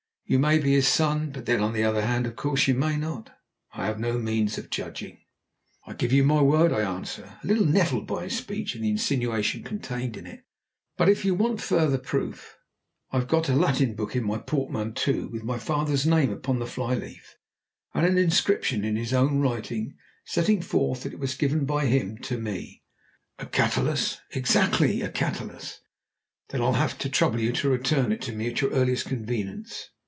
[0.23, 2.95] You may be his son, but then, on the other hand, of course, you may
[2.95, 3.29] not.
[3.73, 5.19] I have no means of judging."
[5.85, 8.89] "I give you my word," I answered, a little nettled by his speech and the
[8.91, 10.45] insinuation contained in it;
[10.95, 12.55] "but if you want further proof,
[13.11, 16.95] I've got a Latin book in my portmanteau with my father's name upon the fly
[16.95, 17.35] leaf,
[17.93, 22.17] and an inscription in his own writing setting forth that it was given by him
[22.19, 22.83] to me."
[23.37, 25.01] "A Catullus?" "Exactly!
[25.01, 25.81] a Catullus."
[26.47, 29.89] "Then I'll have to trouble you to return it to me at your earliest convenience.